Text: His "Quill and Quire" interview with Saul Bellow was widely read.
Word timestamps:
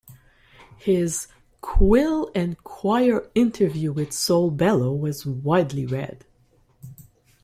His 0.79 1.27
"Quill 1.61 2.31
and 2.33 2.57
Quire" 2.63 3.29
interview 3.35 3.91
with 3.91 4.13
Saul 4.13 4.49
Bellow 4.49 4.91
was 4.95 5.27
widely 5.27 5.85
read. 5.85 6.25